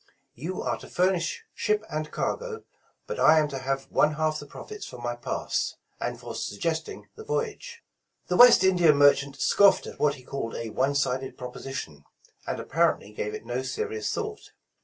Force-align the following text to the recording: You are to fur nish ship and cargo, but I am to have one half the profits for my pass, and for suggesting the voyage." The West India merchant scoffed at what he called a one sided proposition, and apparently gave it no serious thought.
You 0.33 0.63
are 0.63 0.79
to 0.79 0.87
fur 0.87 1.11
nish 1.11 1.43
ship 1.53 1.83
and 1.87 2.09
cargo, 2.09 2.63
but 3.05 3.19
I 3.19 3.37
am 3.37 3.47
to 3.49 3.59
have 3.59 3.83
one 3.91 4.15
half 4.15 4.39
the 4.39 4.47
profits 4.47 4.83
for 4.87 4.97
my 4.97 5.15
pass, 5.15 5.75
and 5.99 6.19
for 6.19 6.33
suggesting 6.33 7.09
the 7.15 7.23
voyage." 7.23 7.83
The 8.25 8.35
West 8.35 8.63
India 8.63 8.93
merchant 8.93 9.35
scoffed 9.39 9.85
at 9.85 9.99
what 9.99 10.15
he 10.15 10.23
called 10.23 10.55
a 10.55 10.71
one 10.71 10.95
sided 10.95 11.37
proposition, 11.37 12.03
and 12.47 12.59
apparently 12.59 13.11
gave 13.11 13.35
it 13.35 13.45
no 13.45 13.61
serious 13.61 14.11
thought. 14.11 14.53